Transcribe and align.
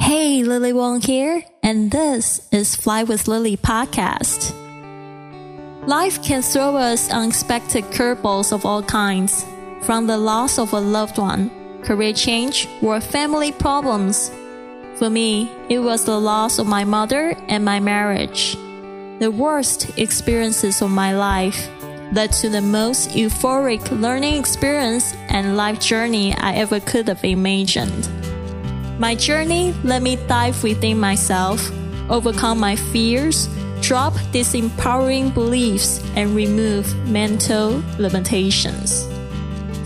Hey, 0.00 0.42
Lily 0.42 0.72
Wong 0.72 1.02
here, 1.02 1.44
and 1.62 1.90
this 1.90 2.48
is 2.50 2.74
Fly 2.74 3.02
with 3.02 3.28
Lily 3.28 3.58
podcast. 3.58 4.50
Life 5.86 6.24
can 6.24 6.40
throw 6.40 6.74
us 6.74 7.12
unexpected 7.12 7.84
curveballs 7.84 8.50
of 8.50 8.64
all 8.64 8.82
kinds, 8.82 9.44
from 9.82 10.06
the 10.06 10.16
loss 10.16 10.58
of 10.58 10.72
a 10.72 10.80
loved 10.80 11.18
one, 11.18 11.50
career 11.82 12.14
change, 12.14 12.66
or 12.80 13.02
family 13.02 13.52
problems. 13.52 14.30
For 14.94 15.10
me, 15.10 15.50
it 15.68 15.80
was 15.80 16.06
the 16.06 16.18
loss 16.18 16.58
of 16.58 16.66
my 16.66 16.82
mother 16.82 17.36
and 17.46 17.62
my 17.62 17.78
marriage. 17.78 18.54
The 19.18 19.30
worst 19.30 19.98
experiences 19.98 20.80
of 20.80 20.90
my 20.90 21.14
life 21.14 21.68
led 22.12 22.32
to 22.40 22.48
the 22.48 22.62
most 22.62 23.10
euphoric 23.10 24.00
learning 24.00 24.40
experience 24.40 25.12
and 25.28 25.58
life 25.58 25.78
journey 25.78 26.34
I 26.34 26.54
ever 26.54 26.80
could 26.80 27.06
have 27.08 27.22
imagined. 27.22 28.19
My 29.00 29.14
journey 29.14 29.72
let 29.82 30.02
me 30.02 30.16
dive 30.28 30.62
within 30.62 31.00
myself, 31.00 31.70
overcome 32.10 32.60
my 32.60 32.76
fears, 32.76 33.48
drop 33.80 34.12
disempowering 34.30 35.32
beliefs, 35.32 36.04
and 36.16 36.36
remove 36.36 36.94
mental 37.08 37.82
limitations. 37.98 39.08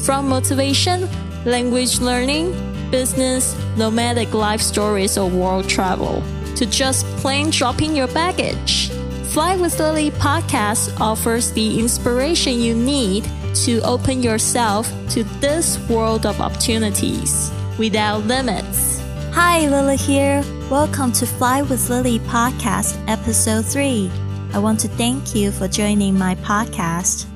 From 0.05 0.29
motivation, 0.29 1.09
language 1.45 2.01
learning, 2.01 2.51
business, 2.91 3.57
nomadic 3.77 4.35
life 4.35 4.61
stories, 4.61 5.17
or 5.17 5.31
world 5.31 5.69
travel, 5.69 6.21
to 6.57 6.67
just 6.67 7.07
plain 7.19 7.51
dropping 7.51 7.95
your 7.95 8.09
baggage. 8.09 8.91
Fly 9.31 9.55
with 9.55 9.79
Lily 9.79 10.11
podcast 10.11 11.01
offers 11.01 11.53
the 11.53 11.79
inspiration 11.79 12.59
you 12.59 12.75
need 12.75 13.31
to 13.63 13.79
open 13.83 14.25
yourself 14.25 14.93
to 15.11 15.23
this 15.39 15.79
world 15.89 16.27
of 16.27 16.41
opportunities 16.41 17.53
without 17.79 18.25
limits. 18.25 18.94
Hi, 19.35 19.67
Lily 19.67 19.97
here. 19.97 20.45
Welcome 20.71 21.11
to 21.15 21.27
Fly 21.27 21.63
with 21.63 21.91
Lily 21.91 22.21
podcast, 22.21 22.97
episode 23.09 23.65
3. 23.65 24.09
I 24.53 24.61
want 24.61 24.79
to 24.79 24.89
thank 24.89 25.35
you 25.35 25.51
for 25.51 25.67
joining 25.67 26.17
my 26.17 26.37
podcast. 26.37 27.27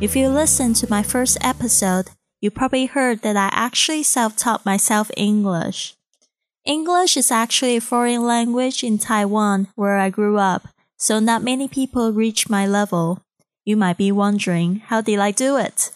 If 0.00 0.14
you 0.14 0.28
listened 0.28 0.76
to 0.76 0.88
my 0.88 1.02
first 1.02 1.36
episode, 1.40 2.10
you 2.40 2.52
probably 2.52 2.86
heard 2.86 3.22
that 3.22 3.36
I 3.36 3.50
actually 3.50 4.04
self 4.04 4.36
taught 4.36 4.64
myself 4.64 5.10
English. 5.16 5.96
English 6.64 7.16
is 7.16 7.32
actually 7.32 7.76
a 7.76 7.80
foreign 7.80 8.24
language 8.24 8.84
in 8.84 8.96
Taiwan, 8.96 9.66
where 9.74 9.98
I 9.98 10.10
grew 10.10 10.38
up, 10.38 10.68
so 10.96 11.18
not 11.18 11.42
many 11.42 11.66
people 11.66 12.12
reach 12.12 12.48
my 12.48 12.68
level. 12.68 13.20
You 13.64 13.76
might 13.76 13.96
be 13.98 14.12
wondering, 14.12 14.76
how 14.86 15.00
did 15.00 15.18
I 15.18 15.32
do 15.32 15.56
it? 15.56 15.90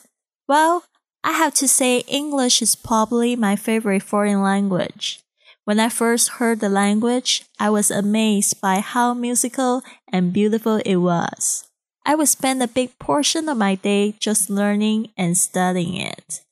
Well, 0.49 0.83
I 1.23 1.35
have 1.35 1.55
to 1.55 1.69
say 1.69 2.01
English 2.09 2.63
is 2.63 2.75
probably 2.75 3.37
my 3.37 3.55
favorite 3.55 4.03
foreign 4.03 4.43
language. 4.43 5.23
When 5.65 5.79
I 5.79 5.91
first 5.91 6.43
heard 6.43 6.59
the 6.59 6.69
language, 6.69 7.45
I 7.59 7.71
was 7.71 7.91
amazed 7.91 8.61
by 8.61 8.81
how 8.81 9.15
musical 9.15 9.83
and 10.13 10.33
beautiful 10.33 10.83
it 10.85 10.97
was. 10.97 11.69
I 12.05 12.17
would 12.17 12.29
spend 12.29 12.61
a 12.63 12.67
big 12.67 12.99
portion 12.99 13.49
of 13.49 13.57
my 13.57 13.77
day 13.77 14.17
just 14.19 14.51
learning 14.51 15.11
and 15.17 15.39
studying 15.39 15.95
it. 15.95 16.43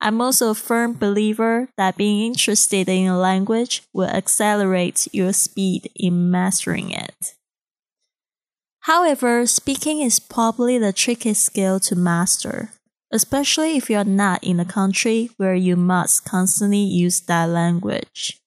I'm 0.00 0.20
also 0.20 0.50
a 0.50 0.54
firm 0.54 0.94
believer 0.94 1.68
that 1.76 1.96
being 1.96 2.26
interested 2.26 2.88
in 2.88 3.06
a 3.06 3.16
language 3.16 3.84
will 3.92 4.08
accelerate 4.08 5.06
your 5.12 5.32
speed 5.32 5.88
in 5.94 6.30
mastering 6.30 6.90
it. 6.90 7.34
However, 8.80 9.46
speaking 9.46 10.00
is 10.00 10.18
probably 10.18 10.76
the 10.76 10.92
trickiest 10.92 11.44
skill 11.44 11.78
to 11.80 11.94
master, 11.94 12.72
especially 13.12 13.76
if 13.76 13.88
you're 13.88 14.04
not 14.04 14.42
in 14.42 14.58
a 14.58 14.64
country 14.64 15.30
where 15.36 15.54
you 15.54 15.76
must 15.76 16.24
constantly 16.24 16.82
use 16.82 17.20
that 17.22 17.48
language. 17.48 18.40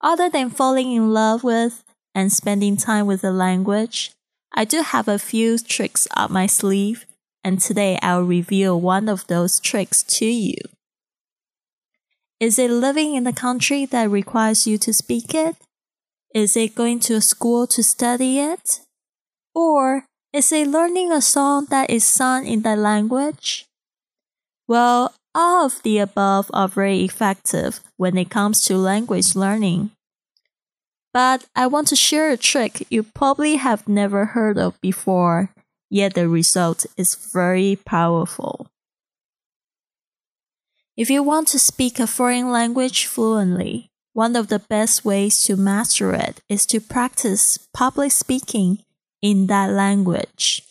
Other 0.00 0.30
than 0.30 0.50
falling 0.50 0.92
in 0.92 1.12
love 1.12 1.44
with 1.44 1.84
and 2.14 2.32
spending 2.32 2.76
time 2.76 3.06
with 3.06 3.20
the 3.20 3.32
language, 3.32 4.12
I 4.52 4.64
do 4.64 4.82
have 4.82 5.08
a 5.08 5.18
few 5.18 5.58
tricks 5.58 6.08
up 6.16 6.30
my 6.30 6.46
sleeve, 6.46 7.06
and 7.44 7.60
today 7.60 7.98
I'll 8.02 8.22
reveal 8.22 8.80
one 8.80 9.08
of 9.08 9.26
those 9.26 9.60
tricks 9.60 10.02
to 10.18 10.26
you. 10.26 10.56
Is 12.40 12.58
it 12.58 12.70
living 12.70 13.14
in 13.14 13.26
a 13.26 13.32
country 13.32 13.84
that 13.86 14.08
requires 14.10 14.66
you 14.66 14.78
to 14.78 14.94
speak 14.94 15.34
it? 15.34 15.56
Is 16.34 16.56
it 16.56 16.74
going 16.74 17.00
to 17.00 17.14
a 17.14 17.20
school 17.20 17.66
to 17.66 17.82
study 17.82 18.38
it? 18.38 18.80
Or 19.54 20.06
is 20.32 20.50
it 20.50 20.68
learning 20.68 21.12
a 21.12 21.20
song 21.20 21.66
that 21.70 21.90
is 21.90 22.04
sung 22.04 22.46
in 22.46 22.62
that 22.62 22.78
language? 22.78 23.66
Well, 24.66 25.12
all 25.34 25.66
of 25.66 25.82
the 25.82 25.98
above 25.98 26.50
are 26.52 26.68
very 26.68 27.04
effective 27.04 27.80
when 27.96 28.16
it 28.16 28.30
comes 28.30 28.64
to 28.64 28.76
language 28.76 29.34
learning. 29.34 29.90
But 31.12 31.46
I 31.56 31.66
want 31.66 31.88
to 31.88 31.96
share 31.96 32.30
a 32.30 32.36
trick 32.36 32.86
you 32.90 33.02
probably 33.02 33.56
have 33.56 33.88
never 33.88 34.26
heard 34.26 34.58
of 34.58 34.80
before, 34.80 35.50
yet 35.88 36.14
the 36.14 36.28
result 36.28 36.86
is 36.96 37.14
very 37.14 37.76
powerful. 37.84 38.68
If 40.96 41.10
you 41.10 41.22
want 41.22 41.48
to 41.48 41.58
speak 41.58 41.98
a 41.98 42.06
foreign 42.06 42.50
language 42.50 43.06
fluently, 43.06 43.90
one 44.12 44.36
of 44.36 44.48
the 44.48 44.58
best 44.58 45.04
ways 45.04 45.42
to 45.44 45.56
master 45.56 46.12
it 46.12 46.40
is 46.48 46.66
to 46.66 46.80
practice 46.80 47.58
public 47.72 48.12
speaking 48.12 48.84
in 49.22 49.46
that 49.46 49.70
language. 49.70 50.62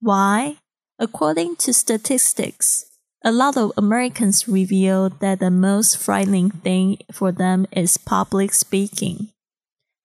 Why? 0.00 0.58
According 0.98 1.56
to 1.56 1.72
statistics, 1.72 2.91
a 3.24 3.30
lot 3.30 3.56
of 3.56 3.72
Americans 3.76 4.48
reveal 4.48 5.08
that 5.08 5.38
the 5.38 5.50
most 5.50 5.96
frightening 5.96 6.50
thing 6.50 6.98
for 7.12 7.30
them 7.30 7.66
is 7.72 7.96
public 7.96 8.52
speaking. 8.52 9.28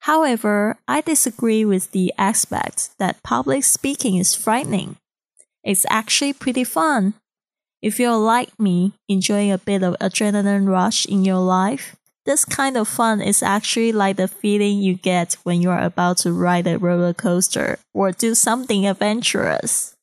However, 0.01 0.77
I 0.87 1.01
disagree 1.01 1.65
with 1.65 1.91
the 1.91 2.13
aspect 2.17 2.91
that 2.99 3.23
public 3.23 3.63
speaking 3.63 4.15
is 4.17 4.35
frightening. 4.35 4.97
It's 5.63 5.85
actually 5.89 6.33
pretty 6.33 6.63
fun. 6.63 7.15
If 7.81 7.99
you're 7.99 8.17
like 8.17 8.57
me, 8.59 8.93
enjoying 9.09 9.51
a 9.51 9.57
bit 9.57 9.83
of 9.83 9.97
adrenaline 9.99 10.67
rush 10.67 11.05
in 11.05 11.25
your 11.25 11.39
life, 11.39 11.95
this 12.25 12.45
kind 12.45 12.77
of 12.77 12.87
fun 12.87 13.21
is 13.21 13.41
actually 13.41 13.91
like 13.91 14.17
the 14.17 14.27
feeling 14.27 14.79
you 14.79 14.95
get 14.95 15.37
when 15.43 15.61
you're 15.61 15.79
about 15.79 16.17
to 16.19 16.33
ride 16.33 16.67
a 16.67 16.77
roller 16.77 17.13
coaster 17.13 17.79
or 17.93 18.11
do 18.11 18.35
something 18.35 18.85
adventurous. 18.85 19.96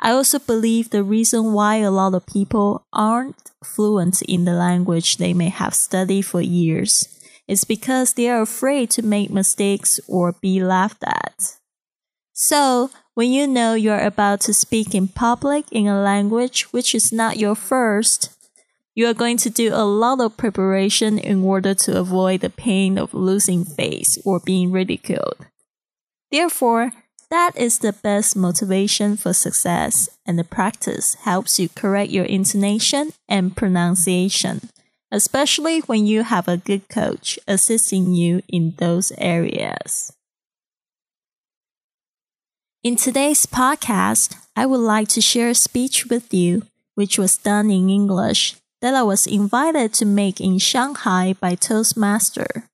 I 0.00 0.10
also 0.10 0.38
believe 0.38 0.90
the 0.90 1.02
reason 1.02 1.52
why 1.52 1.76
a 1.76 1.90
lot 1.90 2.14
of 2.14 2.26
people 2.26 2.86
aren't 2.92 3.50
fluent 3.64 4.22
in 4.22 4.44
the 4.44 4.52
language 4.52 5.16
they 5.16 5.32
may 5.32 5.48
have 5.48 5.74
studied 5.74 6.22
for 6.22 6.40
years 6.40 7.08
is 7.46 7.64
because 7.64 8.14
they 8.14 8.28
are 8.28 8.42
afraid 8.42 8.90
to 8.90 9.02
make 9.02 9.30
mistakes 9.30 10.00
or 10.08 10.32
be 10.40 10.62
laughed 10.62 11.04
at. 11.04 11.56
So, 12.32 12.90
when 13.14 13.30
you 13.30 13.46
know 13.46 13.74
you're 13.74 14.00
about 14.00 14.40
to 14.42 14.54
speak 14.54 14.94
in 14.94 15.08
public 15.08 15.66
in 15.70 15.86
a 15.86 16.00
language 16.00 16.72
which 16.72 16.94
is 16.94 17.12
not 17.12 17.38
your 17.38 17.54
first, 17.54 18.30
you 18.94 19.06
are 19.06 19.14
going 19.14 19.36
to 19.38 19.50
do 19.50 19.70
a 19.72 19.84
lot 19.84 20.20
of 20.20 20.36
preparation 20.36 21.18
in 21.18 21.42
order 21.44 21.74
to 21.74 21.98
avoid 21.98 22.40
the 22.40 22.50
pain 22.50 22.98
of 22.98 23.14
losing 23.14 23.64
face 23.64 24.18
or 24.24 24.40
being 24.40 24.72
ridiculed. 24.72 25.46
Therefore, 26.30 26.92
that 27.30 27.56
is 27.56 27.78
the 27.78 27.92
best 27.92 28.36
motivation 28.36 29.16
for 29.16 29.32
success, 29.32 30.08
and 30.26 30.38
the 30.38 30.44
practice 30.44 31.14
helps 31.22 31.58
you 31.58 31.68
correct 31.68 32.10
your 32.10 32.24
intonation 32.24 33.12
and 33.28 33.56
pronunciation, 33.56 34.68
especially 35.10 35.80
when 35.80 36.06
you 36.06 36.22
have 36.22 36.48
a 36.48 36.56
good 36.56 36.88
coach 36.88 37.38
assisting 37.46 38.14
you 38.14 38.42
in 38.48 38.74
those 38.78 39.12
areas. 39.18 40.12
In 42.82 42.96
today's 42.96 43.46
podcast, 43.46 44.36
I 44.54 44.66
would 44.66 44.80
like 44.80 45.08
to 45.08 45.20
share 45.20 45.48
a 45.48 45.54
speech 45.54 46.06
with 46.06 46.34
you, 46.34 46.64
which 46.94 47.18
was 47.18 47.38
done 47.38 47.70
in 47.70 47.88
English, 47.88 48.56
that 48.82 48.94
I 48.94 49.02
was 49.02 49.26
invited 49.26 49.94
to 49.94 50.04
make 50.04 50.40
in 50.40 50.58
Shanghai 50.58 51.34
by 51.40 51.54
Toastmaster. 51.54 52.68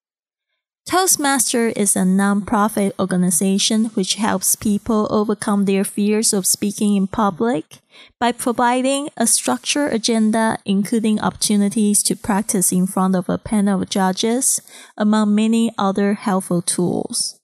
Toastmaster 0.86 1.68
is 1.68 1.94
a 1.94 2.00
nonprofit 2.00 2.92
organization 2.98 3.86
which 3.94 4.14
helps 4.14 4.56
people 4.56 5.06
overcome 5.10 5.64
their 5.64 5.84
fears 5.84 6.32
of 6.32 6.46
speaking 6.46 6.96
in 6.96 7.06
public 7.06 7.78
by 8.18 8.32
providing 8.32 9.08
a 9.16 9.26
structured 9.26 9.92
agenda, 9.92 10.58
including 10.64 11.20
opportunities 11.20 12.02
to 12.02 12.16
practice 12.16 12.72
in 12.72 12.86
front 12.86 13.14
of 13.14 13.28
a 13.28 13.38
panel 13.38 13.82
of 13.82 13.88
judges, 13.88 14.60
among 14.96 15.34
many 15.34 15.72
other 15.78 16.14
helpful 16.14 16.62
tools. 16.62 17.38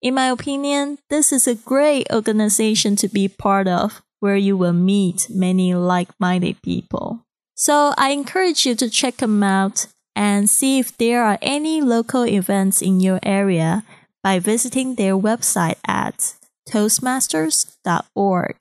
In 0.00 0.14
my 0.14 0.28
opinion, 0.28 0.98
this 1.10 1.32
is 1.32 1.46
a 1.46 1.54
great 1.54 2.06
organization 2.10 2.96
to 2.96 3.08
be 3.08 3.28
part 3.28 3.68
of 3.68 4.00
where 4.20 4.36
you 4.36 4.56
will 4.56 4.72
meet 4.72 5.26
many 5.28 5.74
like 5.74 6.08
minded 6.18 6.62
people. 6.62 7.26
So 7.54 7.92
I 7.98 8.10
encourage 8.10 8.64
you 8.64 8.74
to 8.76 8.88
check 8.88 9.18
them 9.18 9.42
out 9.42 9.86
and 10.14 10.48
see 10.48 10.78
if 10.78 10.96
there 10.96 11.24
are 11.24 11.38
any 11.40 11.80
local 11.80 12.26
events 12.26 12.82
in 12.82 13.00
your 13.00 13.20
area 13.22 13.84
by 14.22 14.38
visiting 14.38 14.94
their 14.94 15.16
website 15.16 15.78
at 15.86 16.34
toastmasters.org. 16.68 18.56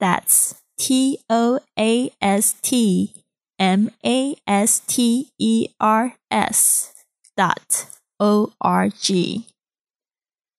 That's 0.00 0.54
T 0.78 1.18
O 1.28 1.60
A 1.78 2.10
S 2.22 2.54
T 2.62 3.14
M 3.58 3.90
A 4.04 4.36
S 4.46 4.80
T 4.80 5.30
E 5.38 5.68
R 5.80 6.14
S 6.30 6.94
dot 7.36 7.86
O 8.20 8.52
R 8.60 8.88
G. 8.88 9.46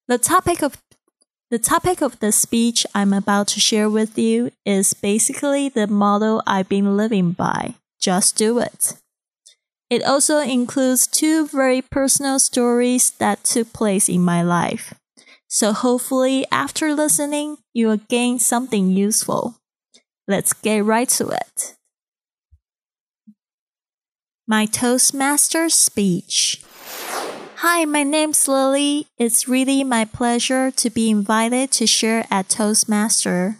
The 0.08 0.18
topic 0.18 0.62
of 0.62 0.76
the 1.50 1.58
topic 1.58 2.00
of 2.00 2.20
the 2.20 2.30
speech 2.30 2.86
I'm 2.94 3.12
about 3.12 3.48
to 3.48 3.60
share 3.60 3.90
with 3.90 4.16
you 4.16 4.52
is 4.64 4.94
basically 4.94 5.68
the 5.68 5.88
motto 5.88 6.42
I've 6.46 6.68
been 6.68 6.96
living 6.96 7.32
by. 7.32 7.74
Just 7.98 8.36
do 8.36 8.60
it. 8.60 8.99
It 9.90 10.04
also 10.04 10.38
includes 10.38 11.08
two 11.08 11.48
very 11.48 11.82
personal 11.82 12.38
stories 12.38 13.10
that 13.18 13.42
took 13.42 13.72
place 13.72 14.08
in 14.08 14.22
my 14.22 14.40
life. 14.40 14.94
So 15.48 15.72
hopefully 15.72 16.46
after 16.52 16.94
listening, 16.94 17.58
you 17.74 17.88
will 17.88 17.96
gain 18.08 18.38
something 18.38 18.90
useful. 18.90 19.56
Let's 20.28 20.52
get 20.52 20.84
right 20.84 21.08
to 21.18 21.30
it. 21.30 21.74
My 24.46 24.64
Toastmaster 24.64 25.68
speech. 25.68 26.62
Hi, 27.56 27.84
my 27.84 28.04
name's 28.04 28.46
Lily. 28.46 29.08
It's 29.18 29.48
really 29.48 29.82
my 29.82 30.04
pleasure 30.04 30.70
to 30.70 30.88
be 30.88 31.10
invited 31.10 31.72
to 31.72 31.86
share 31.86 32.26
at 32.30 32.48
Toastmaster. 32.48 33.56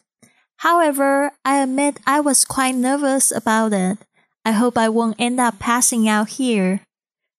However, 0.58 1.32
I 1.44 1.58
admit 1.58 1.98
I 2.06 2.20
was 2.20 2.44
quite 2.44 2.76
nervous 2.76 3.32
about 3.32 3.72
it. 3.72 3.98
I 4.44 4.52
hope 4.52 4.78
I 4.78 4.88
won't 4.88 5.20
end 5.20 5.38
up 5.38 5.58
passing 5.58 6.08
out 6.08 6.30
here. 6.30 6.80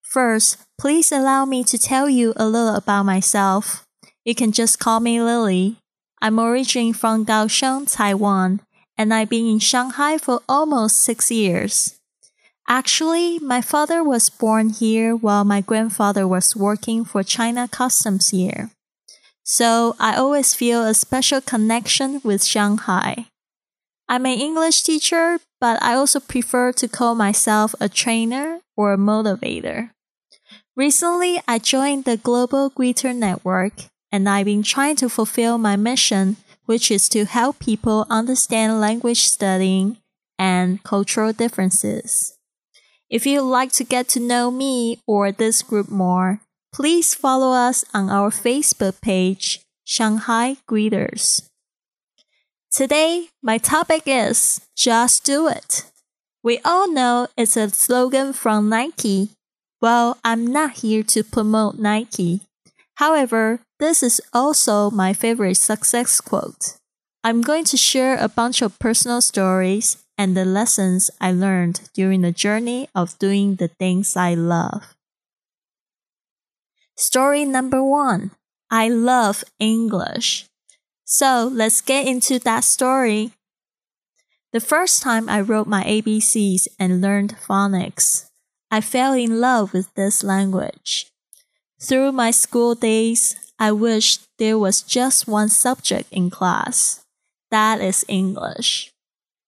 First, 0.01 0.57
please 0.77 1.11
allow 1.11 1.45
me 1.45 1.63
to 1.63 1.77
tell 1.77 2.09
you 2.09 2.33
a 2.35 2.45
little 2.45 2.75
about 2.75 3.03
myself. 3.03 3.85
You 4.23 4.35
can 4.35 4.51
just 4.51 4.77
call 4.77 4.99
me 4.99 5.21
Lily. 5.21 5.77
I'm 6.21 6.39
originally 6.39 6.93
from 6.93 7.25
Kaohsiung, 7.25 7.91
Taiwan, 7.91 8.61
and 8.97 9.13
I've 9.13 9.29
been 9.29 9.47
in 9.47 9.59
Shanghai 9.59 10.19
for 10.19 10.41
almost 10.47 10.97
six 10.97 11.31
years. 11.31 11.97
Actually, 12.67 13.39
my 13.39 13.61
father 13.61 14.03
was 14.03 14.29
born 14.29 14.69
here 14.69 15.15
while 15.15 15.43
my 15.43 15.61
grandfather 15.61 16.27
was 16.27 16.55
working 16.55 17.03
for 17.03 17.23
China 17.23 17.67
Customs 17.67 18.29
here. 18.29 18.69
So 19.43 19.95
I 19.99 20.15
always 20.15 20.53
feel 20.53 20.85
a 20.85 20.93
special 20.93 21.41
connection 21.41 22.21
with 22.23 22.45
Shanghai. 22.45 23.25
I'm 24.11 24.25
an 24.25 24.37
English 24.37 24.83
teacher, 24.83 25.39
but 25.61 25.81
I 25.81 25.93
also 25.93 26.19
prefer 26.19 26.73
to 26.73 26.89
call 26.89 27.15
myself 27.15 27.73
a 27.79 27.87
trainer 27.87 28.59
or 28.75 28.91
a 28.91 28.97
motivator. 28.97 29.91
Recently, 30.75 31.39
I 31.47 31.59
joined 31.59 32.03
the 32.03 32.17
Global 32.17 32.69
Greeter 32.71 33.15
Network, 33.15 33.87
and 34.11 34.27
I've 34.27 34.47
been 34.47 34.63
trying 34.63 34.97
to 34.97 35.07
fulfill 35.07 35.57
my 35.57 35.77
mission 35.77 36.35
which 36.65 36.91
is 36.91 37.07
to 37.09 37.23
help 37.23 37.59
people 37.59 38.05
understand 38.09 38.81
language 38.81 39.23
studying 39.23 39.97
and 40.37 40.83
cultural 40.83 41.31
differences. 41.31 42.37
If 43.09 43.25
you'd 43.25 43.43
like 43.43 43.71
to 43.73 43.85
get 43.85 44.09
to 44.09 44.19
know 44.19 44.51
me 44.51 44.99
or 45.07 45.31
this 45.31 45.61
group 45.61 45.89
more, 45.89 46.41
please 46.73 47.15
follow 47.15 47.53
us 47.53 47.85
on 47.93 48.09
our 48.09 48.29
Facebook 48.29 48.99
page, 49.01 49.61
Shanghai 49.85 50.57
Greeters. 50.69 51.50
Today, 52.71 53.27
my 53.43 53.57
topic 53.57 54.03
is 54.05 54.61
Just 54.77 55.25
Do 55.25 55.49
It. 55.49 55.83
We 56.41 56.59
all 56.63 56.89
know 56.89 57.27
it's 57.35 57.57
a 57.57 57.69
slogan 57.69 58.31
from 58.31 58.69
Nike. 58.69 59.31
Well, 59.81 60.17
I'm 60.23 60.47
not 60.47 60.79
here 60.79 61.03
to 61.03 61.21
promote 61.21 61.79
Nike. 61.79 62.39
However, 62.95 63.59
this 63.77 64.01
is 64.01 64.21
also 64.31 64.89
my 64.89 65.11
favorite 65.11 65.57
success 65.57 66.21
quote. 66.21 66.77
I'm 67.25 67.41
going 67.41 67.65
to 67.65 67.75
share 67.75 68.15
a 68.17 68.29
bunch 68.29 68.61
of 68.61 68.79
personal 68.79 69.19
stories 69.19 69.97
and 70.17 70.37
the 70.37 70.45
lessons 70.45 71.11
I 71.19 71.33
learned 71.33 71.89
during 71.93 72.21
the 72.21 72.31
journey 72.31 72.87
of 72.95 73.19
doing 73.19 73.55
the 73.55 73.67
things 73.67 74.15
I 74.15 74.33
love. 74.33 74.95
Story 76.95 77.43
number 77.43 77.83
one 77.83 78.31
I 78.71 78.87
love 78.87 79.43
English. 79.59 80.45
So 81.11 81.51
let's 81.51 81.81
get 81.81 82.07
into 82.07 82.39
that 82.39 82.63
story. 82.63 83.31
The 84.53 84.61
first 84.61 85.03
time 85.03 85.27
I 85.27 85.41
wrote 85.41 85.67
my 85.67 85.83
ABCs 85.83 86.69
and 86.79 87.01
learned 87.01 87.35
phonics, 87.35 88.29
I 88.71 88.79
fell 88.79 89.11
in 89.11 89.41
love 89.41 89.73
with 89.73 89.93
this 89.95 90.23
language. 90.23 91.11
Through 91.81 92.13
my 92.13 92.31
school 92.31 92.75
days, 92.75 93.35
I 93.59 93.73
wished 93.73 94.23
there 94.39 94.57
was 94.57 94.81
just 94.81 95.27
one 95.27 95.49
subject 95.49 96.07
in 96.13 96.29
class. 96.29 97.03
That 97.51 97.81
is 97.81 98.05
English. 98.07 98.93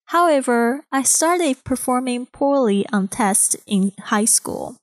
However, 0.08 0.84
I 0.92 1.04
started 1.04 1.64
performing 1.64 2.26
poorly 2.26 2.86
on 2.92 3.08
tests 3.08 3.56
in 3.66 3.94
high 4.12 4.26
school. 4.26 4.76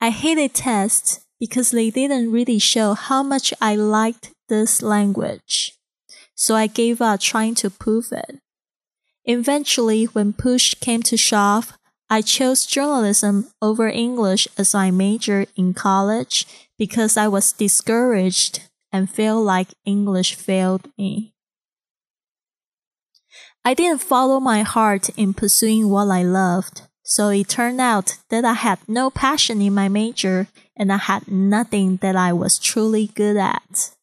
I 0.00 0.10
hated 0.10 0.54
tests 0.54 1.26
because 1.40 1.72
they 1.72 1.90
didn't 1.90 2.30
really 2.30 2.60
show 2.60 2.94
how 2.94 3.24
much 3.24 3.52
I 3.60 3.74
liked 3.74 4.30
this 4.48 4.82
language. 4.82 5.74
So 6.40 6.56
I 6.56 6.68
gave 6.68 7.02
up 7.02 7.20
trying 7.20 7.54
to 7.56 7.68
prove 7.68 8.12
it. 8.12 8.40
Eventually, 9.26 10.06
when 10.06 10.32
push 10.32 10.72
came 10.72 11.02
to 11.02 11.18
shove, 11.18 11.74
I 12.08 12.22
chose 12.22 12.64
journalism 12.64 13.48
over 13.60 13.88
English 13.88 14.48
as 14.56 14.72
my 14.72 14.90
major 14.90 15.44
in 15.54 15.74
college 15.74 16.46
because 16.78 17.18
I 17.18 17.28
was 17.28 17.52
discouraged 17.52 18.62
and 18.90 19.10
felt 19.10 19.44
like 19.44 19.74
English 19.84 20.34
failed 20.34 20.88
me. 20.96 21.34
I 23.62 23.74
didn't 23.74 24.00
follow 24.00 24.40
my 24.40 24.62
heart 24.62 25.10
in 25.18 25.34
pursuing 25.34 25.90
what 25.90 26.08
I 26.08 26.22
loved, 26.22 26.88
so 27.02 27.28
it 27.28 27.50
turned 27.50 27.82
out 27.82 28.16
that 28.30 28.46
I 28.46 28.54
had 28.54 28.78
no 28.88 29.10
passion 29.10 29.60
in 29.60 29.74
my 29.74 29.90
major 29.90 30.48
and 30.74 30.90
I 30.90 30.96
had 30.96 31.28
nothing 31.28 31.96
that 31.96 32.16
I 32.16 32.32
was 32.32 32.58
truly 32.58 33.08
good 33.08 33.36
at. 33.36 33.94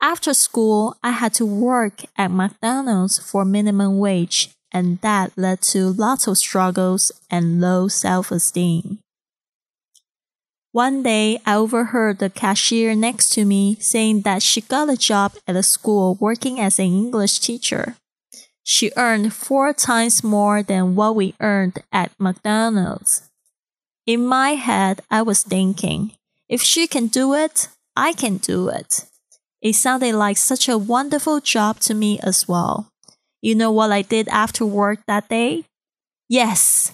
After 0.00 0.34
school, 0.34 0.96
I 1.02 1.12
had 1.12 1.34
to 1.34 1.46
work 1.46 2.02
at 2.16 2.30
McDonald's 2.30 3.18
for 3.18 3.44
minimum 3.44 3.98
wage 3.98 4.50
and 4.72 5.00
that 5.00 5.32
led 5.36 5.62
to 5.62 5.88
lots 5.88 6.26
of 6.26 6.36
struggles 6.36 7.10
and 7.30 7.60
low 7.60 7.88
self 7.88 8.30
esteem. 8.30 8.98
One 10.72 11.02
day, 11.02 11.40
I 11.46 11.54
overheard 11.54 12.18
the 12.18 12.28
cashier 12.28 12.94
next 12.94 13.30
to 13.30 13.46
me 13.46 13.76
saying 13.80 14.20
that 14.22 14.42
she 14.42 14.60
got 14.60 14.90
a 14.90 14.96
job 14.96 15.32
at 15.48 15.56
a 15.56 15.62
school 15.62 16.18
working 16.20 16.60
as 16.60 16.78
an 16.78 16.84
English 16.84 17.38
teacher. 17.38 17.96
She 18.62 18.92
earned 18.96 19.32
four 19.32 19.72
times 19.72 20.22
more 20.22 20.62
than 20.62 20.94
what 20.94 21.16
we 21.16 21.34
earned 21.40 21.78
at 21.90 22.12
McDonald's. 22.18 23.30
In 24.04 24.26
my 24.26 24.50
head, 24.50 25.00
I 25.10 25.22
was 25.22 25.42
thinking, 25.42 26.12
if 26.48 26.60
she 26.60 26.86
can 26.86 27.06
do 27.06 27.32
it, 27.32 27.68
I 27.96 28.12
can 28.12 28.36
do 28.36 28.68
it. 28.68 29.06
It 29.62 29.74
sounded 29.74 30.14
like 30.14 30.36
such 30.36 30.68
a 30.68 30.78
wonderful 30.78 31.40
job 31.40 31.80
to 31.80 31.94
me 31.94 32.18
as 32.20 32.46
well. 32.46 32.88
You 33.42 33.54
know 33.54 33.70
what 33.70 33.92
I 33.92 34.02
did 34.02 34.28
after 34.28 34.64
work 34.64 35.00
that 35.06 35.28
day? 35.28 35.64
Yes, 36.28 36.92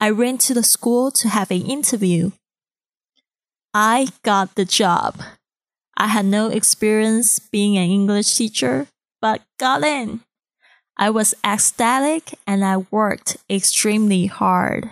I 0.00 0.10
ran 0.10 0.38
to 0.38 0.54
the 0.54 0.62
school 0.62 1.10
to 1.12 1.28
have 1.28 1.50
an 1.50 1.62
interview. 1.66 2.32
I 3.72 4.08
got 4.22 4.54
the 4.54 4.64
job. 4.64 5.20
I 5.96 6.08
had 6.08 6.26
no 6.26 6.48
experience 6.48 7.38
being 7.38 7.76
an 7.76 7.88
English 7.88 8.34
teacher, 8.34 8.88
but 9.20 9.42
got 9.58 9.82
in. 9.82 10.20
I 10.96 11.10
was 11.10 11.34
ecstatic 11.44 12.34
and 12.46 12.64
I 12.64 12.78
worked 12.90 13.36
extremely 13.50 14.26
hard. 14.26 14.90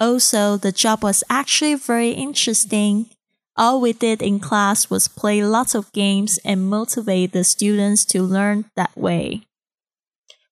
Also, 0.00 0.56
the 0.56 0.72
job 0.72 1.02
was 1.02 1.22
actually 1.28 1.74
very 1.74 2.10
interesting. 2.10 3.10
All 3.56 3.80
we 3.80 3.92
did 3.92 4.22
in 4.22 4.40
class 4.40 4.88
was 4.88 5.08
play 5.08 5.44
lots 5.44 5.74
of 5.74 5.92
games 5.92 6.38
and 6.44 6.70
motivate 6.70 7.32
the 7.32 7.44
students 7.44 8.04
to 8.06 8.22
learn 8.22 8.64
that 8.76 8.96
way. 8.96 9.42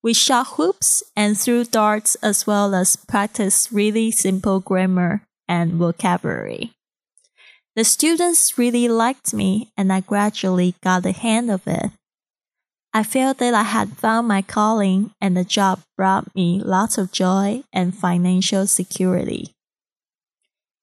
We 0.02 0.14
shot 0.14 0.57
hoops 0.57 1.02
and 1.16 1.38
threw 1.38 1.64
darts 1.64 2.14
as 2.16 2.47
well 2.47 2.75
as 2.75 2.97
practiced 2.97 3.71
really 3.71 4.11
simple 4.11 4.61
grammar 4.61 5.23
and 5.49 5.75
vocabulary. 5.75 6.73
The 7.76 7.85
students 7.85 8.59
really 8.59 8.88
liked 8.88 9.33
me 9.33 9.71
and 9.76 9.92
I 9.92 10.00
gradually 10.00 10.75
got 10.83 11.02
the 11.02 11.12
hang 11.12 11.50
of 11.50 11.66
it. 11.66 11.90
I 12.92 13.04
felt 13.04 13.38
that 13.38 13.54
I 13.54 13.62
had 13.62 13.97
found 13.97 14.26
my 14.26 14.42
calling 14.42 15.12
and 15.21 15.37
the 15.37 15.45
job 15.45 15.80
brought 15.97 16.35
me 16.35 16.61
lots 16.62 16.99
of 16.99 17.12
joy 17.12 17.62
and 17.73 17.97
financial 17.97 18.66
security. 18.66 19.52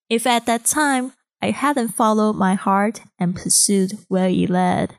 If 0.09 0.25
at 0.25 0.45
that 0.45 0.65
time 0.65 1.11
I 1.41 1.51
hadn't 1.51 1.89
followed 1.89 2.33
my 2.33 2.55
heart 2.55 3.01
and 3.19 3.35
pursued 3.35 3.99
where 4.07 4.29
it 4.29 4.49
led, 4.49 4.95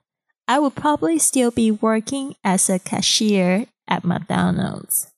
I 0.46 0.58
would 0.58 0.74
probably 0.74 1.18
still 1.18 1.50
be 1.50 1.70
working 1.70 2.34
as 2.42 2.70
a 2.70 2.78
cashier 2.78 3.66
at 3.86 4.04
McDonald's. 4.04 5.10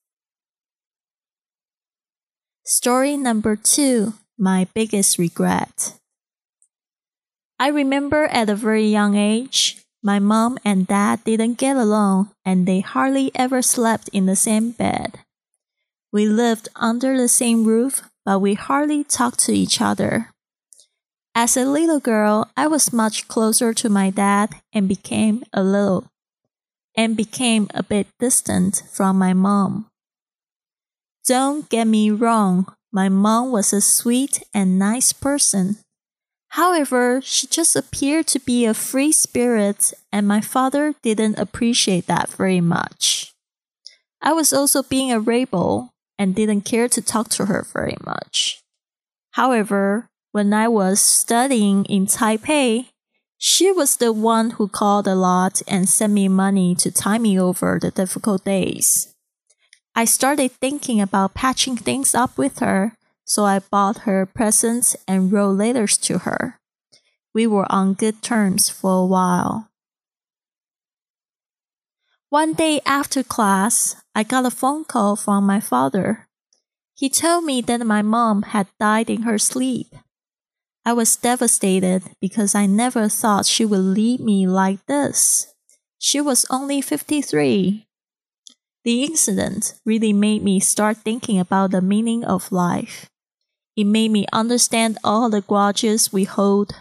Story 2.65 3.17
number 3.17 3.55
two 3.55 4.15
My 4.39 4.67
biggest 4.75 5.19
regret. 5.19 5.95
I 7.61 7.69
remember 7.69 8.25
at 8.25 8.49
a 8.49 8.57
very 8.57 8.87
young 8.87 9.17
age, 9.17 9.83
my 10.03 10.19
mom 10.19 10.59
and 10.65 10.87
dad 10.87 11.23
didn't 11.25 11.59
get 11.59 11.77
along 11.77 12.31
and 12.45 12.67
they 12.67 12.81
hardly 12.81 13.31
ever 13.35 13.61
slept 13.61 14.09
in 14.13 14.27
the 14.27 14.37
same 14.37 14.71
bed. 14.71 15.21
We 16.11 16.27
lived 16.27 16.69
under 16.75 17.17
the 17.17 17.29
same 17.29 17.65
roof, 17.65 18.03
but 18.25 18.41
we 18.41 18.55
hardly 18.55 19.05
talked 19.05 19.39
to 19.41 19.53
each 19.53 19.81
other. 19.81 20.31
As 21.35 21.57
a 21.57 21.65
little 21.65 22.01
girl, 22.01 22.51
I 22.57 22.67
was 22.67 22.93
much 22.93 23.29
closer 23.29 23.73
to 23.75 23.89
my 23.89 24.11
dad 24.11 24.51
and 24.73 24.89
became 24.89 25.45
a 25.53 25.63
little 25.63 26.07
and 26.97 27.17
became 27.17 27.69
a 27.73 27.83
bit 27.83 28.09
distant 28.19 28.83
from 28.91 29.17
my 29.17 29.33
mom. 29.33 29.87
Don't 31.25 31.69
get 31.69 31.87
me 31.87 32.11
wrong, 32.11 32.67
my 32.93 33.09
mom 33.09 33.53
was 33.53 33.73
a 33.73 33.81
sweet 33.81 34.43
and 34.53 34.79
nice 34.79 35.13
person. 35.13 35.79
However, 36.49 37.21
she 37.23 37.47
just 37.47 37.77
appeared 37.77 38.27
to 38.29 38.41
be 38.41 38.65
a 38.67 38.75
free 38.75 39.13
spirit, 39.13 39.95
and 40.11 40.27
my 40.27 40.41
father 40.41 40.95
didn't 41.01 41.39
appreciate 41.39 42.09
that 42.09 42.29
very 42.31 42.61
much. 42.61 43.33
I 44.21 44.33
was 44.33 44.53
also 44.53 44.83
being 44.83 45.13
a 45.13 45.21
rebel 45.21 45.91
and 46.19 46.35
didn't 46.35 46.63
care 46.63 46.89
to 46.89 47.01
talk 47.01 47.29
to 47.31 47.47
her 47.47 47.65
very 47.73 47.97
much. 48.05 48.61
However, 49.33 50.10
when 50.33 50.53
I 50.53 50.69
was 50.69 51.01
studying 51.01 51.85
in 51.87 52.07
Taipei, 52.07 52.87
she 53.37 53.73
was 53.73 53.97
the 53.97 54.13
one 54.13 54.51
who 54.51 54.69
called 54.69 55.09
a 55.09 55.15
lot 55.15 55.63
and 55.67 55.89
sent 55.89 56.13
me 56.13 56.29
money 56.29 56.75
to 56.77 56.91
tide 56.91 57.23
me 57.23 57.41
over 57.41 57.79
the 57.81 57.91
difficult 57.91 58.45
days. 58.45 59.15
I 59.95 60.05
started 60.05 60.53
thinking 60.53 61.01
about 61.01 61.35
patching 61.35 61.77
things 61.77 62.15
up 62.15 62.39
with 62.39 62.61
her, 62.61 62.97
so 63.25 63.45
I 63.45 63.59
bought 63.59 64.07
her 64.09 64.25
presents 64.25 64.97
and 65.09 65.33
wrote 65.33 65.57
letters 65.57 65.97
to 65.99 66.19
her. 66.19 66.61
We 67.35 67.47
were 67.47 67.71
on 67.71 67.95
good 67.95 68.23
terms 68.23 68.69
for 68.69 69.03
a 69.03 69.07
while. 69.07 69.71
One 72.29 72.53
day 72.53 72.81
after 72.87 73.25
class, 73.25 73.97
I 74.15 74.23
got 74.23 74.47
a 74.47 74.51
phone 74.51 74.85
call 74.85 75.17
from 75.17 75.45
my 75.45 75.59
father. 75.59 76.29
He 76.95 77.09
told 77.09 77.45
me 77.45 77.61
that 77.63 77.85
my 77.87 78.03
mom 78.03 78.43
had 78.43 78.69
died 78.79 79.11
in 79.11 79.23
her 79.23 79.39
sleep. 79.39 79.89
I 80.91 80.93
was 80.93 81.15
devastated 81.15 82.03
because 82.21 82.57
I 82.57 82.67
never 82.67 83.09
thought 83.09 83.47
she 83.47 83.65
would 83.65 83.79
leave 83.79 84.19
me 84.19 84.49
like 84.49 84.85
this. 84.87 85.55
She 86.01 86.21
was 86.21 86.45
only 86.51 86.81
53. 86.81 87.87
The 88.83 89.05
incident 89.05 89.75
really 89.87 90.13
made 90.13 90.43
me 90.43 90.59
start 90.59 90.97
thinking 90.97 91.39
about 91.39 91.71
the 91.71 91.81
meaning 91.81 92.25
of 92.25 92.51
life. 92.51 93.09
It 93.77 93.85
made 93.85 94.11
me 94.11 94.27
understand 94.33 94.99
all 95.05 95.31
the 95.31 95.43
grudges 95.43 96.13
we 96.13 96.25
hold. 96.25 96.75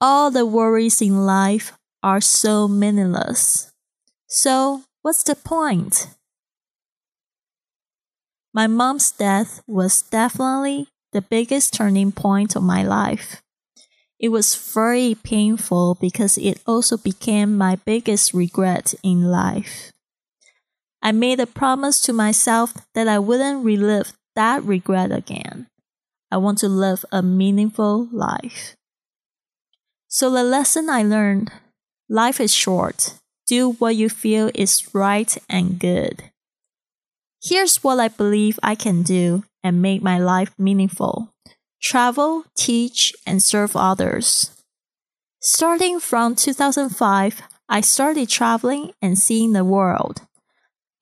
All 0.00 0.30
the 0.30 0.46
worries 0.46 1.02
in 1.02 1.26
life 1.26 1.72
are 2.04 2.20
so 2.20 2.68
meaningless. 2.68 3.72
So, 4.28 4.84
what's 5.02 5.24
the 5.24 5.34
point? 5.34 6.06
My 8.52 8.68
mom's 8.68 9.10
death 9.10 9.60
was 9.66 10.02
definitely 10.02 10.86
the 11.14 11.22
biggest 11.22 11.72
turning 11.72 12.12
point 12.12 12.54
of 12.56 12.62
my 12.62 12.82
life. 12.82 13.40
It 14.18 14.28
was 14.28 14.54
very 14.56 15.14
painful 15.14 15.96
because 16.00 16.36
it 16.36 16.60
also 16.66 16.96
became 16.96 17.56
my 17.56 17.76
biggest 17.76 18.34
regret 18.34 18.94
in 19.02 19.30
life. 19.30 19.92
I 21.00 21.12
made 21.12 21.38
a 21.38 21.46
promise 21.46 22.00
to 22.02 22.12
myself 22.12 22.74
that 22.94 23.08
I 23.08 23.18
wouldn't 23.18 23.64
relive 23.64 24.12
that 24.34 24.64
regret 24.64 25.12
again. 25.12 25.68
I 26.30 26.38
want 26.38 26.58
to 26.58 26.68
live 26.68 27.04
a 27.12 27.22
meaningful 27.22 28.08
life. 28.10 28.74
So, 30.08 30.30
the 30.30 30.42
lesson 30.42 30.88
I 30.90 31.02
learned 31.02 31.52
life 32.08 32.40
is 32.40 32.52
short. 32.54 33.14
Do 33.46 33.72
what 33.72 33.94
you 33.94 34.08
feel 34.08 34.50
is 34.54 34.94
right 34.94 35.36
and 35.48 35.78
good. 35.78 36.30
Here's 37.42 37.84
what 37.84 38.00
I 38.00 38.08
believe 38.08 38.58
I 38.62 38.74
can 38.74 39.02
do 39.02 39.44
and 39.64 39.82
make 39.82 40.02
my 40.02 40.18
life 40.18 40.54
meaningful 40.58 41.34
travel, 41.84 42.44
teach, 42.56 43.12
and 43.26 43.42
serve 43.42 43.76
others. 43.76 44.50
Starting 45.40 46.00
from 46.00 46.34
2005, 46.34 47.42
I 47.68 47.82
started 47.82 48.30
traveling 48.30 48.92
and 49.02 49.18
seeing 49.18 49.52
the 49.52 49.64
world. 49.64 50.22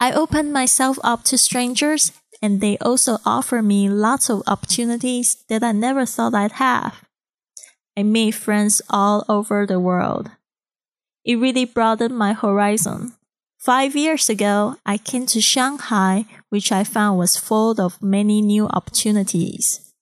I 0.00 0.11
opened 0.11 0.52
myself 0.52 0.99
up 1.04 1.23
to 1.25 1.38
strangers, 1.38 2.11
and 2.42 2.61
they 2.61 2.76
also 2.78 3.19
offered 3.25 3.62
me 3.62 3.88
lots 3.88 4.28
of 4.28 4.42
opportunities 4.49 5.45
that 5.49 5.62
I 5.62 5.71
never 5.71 6.04
thought 6.04 6.35
I'd 6.35 6.59
have. 6.59 7.04
I 7.97 8.02
made 8.02 8.35
friends 8.35 8.83
all 8.90 9.25
over 9.28 9.64
the 9.64 9.78
world. 9.78 10.33
It 11.25 11.37
really 11.37 11.64
broadened 11.64 12.19
my 12.19 12.33
horizon. 12.33 13.14
Five 13.62 13.95
years 13.95 14.28
ago, 14.28 14.75
I 14.85 14.99
came 14.99 15.25
to 15.26 15.40
Shanghai, 15.40 16.25
which 16.49 16.73
I 16.73 16.83
found 16.83 17.16
was 17.16 17.37
full 17.37 17.81
of 17.81 18.02
many 18.02 18.42
new 18.42 18.66
opportunities. 18.66 19.92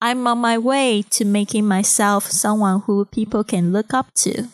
I'm 0.00 0.26
on 0.26 0.38
my 0.38 0.56
way 0.56 1.02
to 1.10 1.26
making 1.26 1.68
myself 1.68 2.30
someone 2.30 2.80
who 2.86 3.04
people 3.04 3.44
can 3.44 3.70
look 3.70 3.92
up 3.92 4.14
to. 4.24 4.48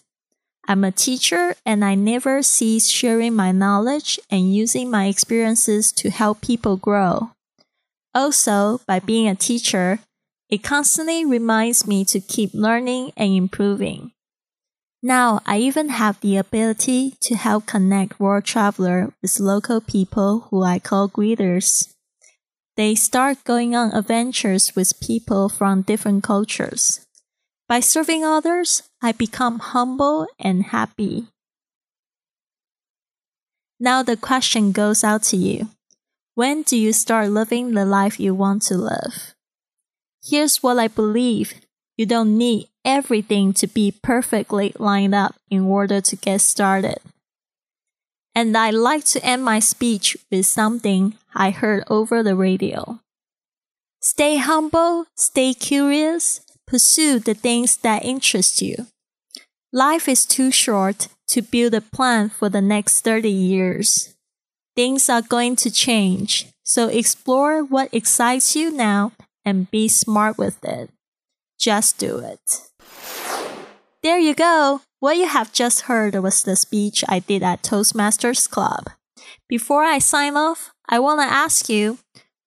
I'm 0.67 0.83
a 0.83 0.91
teacher 0.91 1.55
and 1.65 1.85
I 1.85 1.95
never 1.95 2.43
cease 2.43 2.89
sharing 2.89 3.37
my 3.37 3.53
knowledge 3.53 4.19
and 4.29 4.53
using 4.53 4.91
my 4.91 5.07
experiences 5.07 5.93
to 6.03 6.11
help 6.11 6.41
people 6.41 6.77
grow. 6.77 7.31
Also, 8.13 8.81
by 8.89 8.99
being 8.99 9.29
a 9.29 9.37
teacher, 9.37 10.01
it 10.51 10.65
constantly 10.65 11.25
reminds 11.25 11.87
me 11.87 12.05
to 12.07 12.19
keep 12.19 12.55
learning 12.55 13.13
and 13.17 13.33
improving. 13.33 14.11
Now 15.03 15.41
I 15.45 15.59
even 15.59 15.89
have 15.89 16.21
the 16.21 16.37
ability 16.37 17.17
to 17.23 17.35
help 17.35 17.67
connect 17.67 18.21
world 18.21 18.45
traveler 18.45 19.13
with 19.21 19.41
local 19.41 19.81
people 19.81 20.47
who 20.51 20.63
I 20.63 20.79
call 20.79 21.09
greeters. 21.09 21.93
They 22.77 22.95
start 22.95 23.43
going 23.43 23.75
on 23.75 23.91
adventures 23.91 24.77
with 24.77 25.01
people 25.01 25.49
from 25.49 25.83
different 25.83 26.23
cultures. 26.23 27.05
By 27.69 27.81
serving 27.81 28.25
others, 28.25 28.85
I 29.03 29.11
become 29.11 29.59
humble 29.59 30.29
and 30.39 30.65
happy. 30.65 31.27
Now 33.81 34.05
the 34.05 34.17
question 34.17 34.71
goes 34.71 35.03
out 35.03 35.25
to 35.25 35.37
you. 35.37 35.71
When 36.35 36.63
do 36.63 36.79
you 36.79 36.93
start 36.93 37.31
living 37.31 37.75
the 37.75 37.85
life 37.85 38.21
you 38.21 38.35
want 38.35 38.63
to 38.71 38.77
live? 38.77 39.35
Here's 40.23 40.63
what 40.63 40.79
I 40.79 40.87
believe. 40.87 41.55
You 41.97 42.07
don't 42.07 42.39
need 42.39 42.69
everything 42.85 43.53
to 43.55 43.67
be 43.67 43.93
perfectly 44.03 44.73
lined 44.79 45.15
up 45.15 45.35
in 45.51 45.63
order 45.63 46.01
to 46.01 46.17
get 46.17 46.41
started. 46.41 46.99
And 48.35 48.57
I 48.57 48.71
like 48.71 49.05
to 49.07 49.25
end 49.25 49.45
my 49.45 49.59
speech 49.59 50.17
with 50.31 50.47
something 50.47 51.15
I 51.35 51.51
heard 51.51 51.85
over 51.89 52.23
the 52.23 52.35
radio. 52.35 53.01
Stay 54.01 54.39
humble, 54.39 55.07
stay 55.17 55.55
curious, 55.55 56.41
pursue 56.67 57.19
the 57.19 57.35
things 57.35 57.77
that 57.79 58.05
interest 58.05 58.63
you. 58.63 58.87
Life 59.73 60.09
is 60.09 60.27
too 60.27 60.51
short 60.51 61.09
to 61.29 61.43
build 61.43 61.75
a 61.75 61.81
plan 61.81 62.29
for 62.31 62.49
the 62.49 62.63
next 62.63 63.03
30 63.03 63.31
years. 63.31 64.15
Things 64.75 65.09
are 65.09 65.23
going 65.23 65.57
to 65.57 65.71
change, 65.71 66.47
so 66.63 66.89
explore 66.89 67.63
what 67.63 67.93
excites 67.93 68.57
you 68.57 68.71
now 68.71 69.13
and 69.45 69.71
be 69.71 69.89
smart 69.89 70.39
with 70.39 70.65
it. 70.65 70.91
Just 71.63 71.97
do 71.97 72.19
it. 72.19 72.67
There 74.03 74.19
you 74.19 74.35
go. 74.35 74.81
What 74.99 75.17
you 75.17 75.29
have 75.29 75.53
just 75.53 75.83
heard 75.83 76.17
was 76.17 76.43
the 76.43 76.57
speech 76.57 77.05
I 77.09 77.21
did 77.21 77.45
at 77.45 77.63
Toastmasters 77.63 78.51
Club. 78.51 78.91
Before 79.49 79.85
I 79.85 80.01
sign 80.01 80.37
off, 80.37 80.73
I 80.89 80.99
want 80.99 81.21
to 81.21 81.33
ask 81.33 81.69
you 81.69 81.99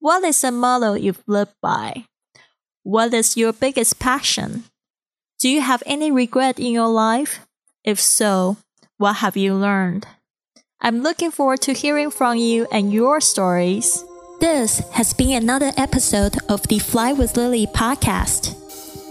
what 0.01 0.21
is 0.25 0.43
a 0.43 0.51
motto 0.51 0.95
you've 0.95 1.23
lived 1.27 1.55
by? 1.61 2.03
What 2.83 3.13
is 3.13 3.37
your 3.37 3.53
biggest 3.53 3.99
passion? 3.99 4.65
Do 5.39 5.47
you 5.47 5.61
have 5.61 5.81
any 5.85 6.11
regret 6.11 6.59
in 6.59 6.73
your 6.73 6.89
life? 6.89 7.39
If 7.85 8.01
so, 8.01 8.57
what 8.97 9.23
have 9.23 9.37
you 9.37 9.53
learned? 9.55 10.07
I'm 10.81 11.01
looking 11.01 11.31
forward 11.31 11.61
to 11.61 11.73
hearing 11.73 12.11
from 12.11 12.35
you 12.35 12.67
and 12.69 12.91
your 12.91 13.21
stories. 13.21 14.03
This 14.41 14.79
has 14.91 15.13
been 15.13 15.41
another 15.41 15.71
episode 15.77 16.35
of 16.49 16.67
the 16.67 16.79
Fly 16.79 17.13
with 17.13 17.37
Lily 17.37 17.65
podcast. 17.65 18.64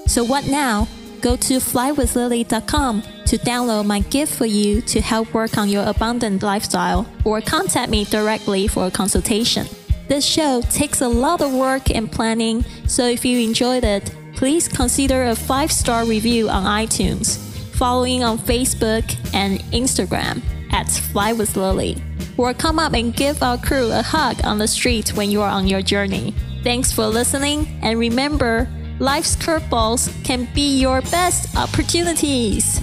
So, 0.07 0.25
what 0.25 0.47
now? 0.47 0.89
Go 1.21 1.37
to 1.37 1.55
flywithlily.com 1.55 3.03
to 3.03 3.39
download 3.39 3.87
my 3.87 4.01
gift 4.01 4.35
for 4.35 4.45
you 4.45 4.83
to 4.83 5.01
help 5.01 5.33
work 5.33 5.57
on 5.57 5.71
your 5.71 5.89
abundant 5.89 6.43
lifestyle 6.43 7.07
or 7.25 7.41
contact 7.41 7.91
me 7.91 8.05
directly 8.05 8.69
for 8.69 8.87
a 8.87 8.91
consultation. 8.91 9.67
This 10.07 10.25
show 10.25 10.61
takes 10.69 11.01
a 11.01 11.09
lot 11.09 11.41
of 11.41 11.55
work 11.55 11.91
and 11.91 12.13
planning, 12.13 12.63
so 12.87 13.07
if 13.07 13.25
you 13.25 13.41
enjoyed 13.41 13.85
it, 13.85 14.15
please 14.35 14.69
consider 14.69 15.25
a 15.25 15.35
five 15.35 15.73
star 15.73 16.05
review 16.05 16.51
on 16.51 16.65
iTunes, 16.65 17.39
following 17.75 18.23
on 18.23 18.37
Facebook 18.37 19.05
and 19.33 19.61
Instagram 19.73 20.43
at 20.73 20.91
Fly 20.91 21.33
with 21.33 21.57
Lily, 21.57 21.97
or 22.37 22.53
come 22.53 22.79
up 22.79 22.93
and 22.93 23.17
give 23.17 23.43
our 23.43 23.57
crew 23.57 23.91
a 23.91 24.03
hug 24.03 24.45
on 24.45 24.59
the 24.59 24.69
street 24.69 25.17
when 25.17 25.31
you 25.31 25.41
are 25.41 25.51
on 25.51 25.67
your 25.67 25.81
journey. 25.81 26.35
Thanks 26.63 26.93
for 26.93 27.07
listening, 27.07 27.67
and 27.83 27.99
remember, 27.99 28.69
life's 28.99 29.37
curveballs 29.37 30.09
can 30.25 30.47
be 30.55 30.79
your 30.79 31.01
best 31.03 31.55
opportunities. 31.57 32.81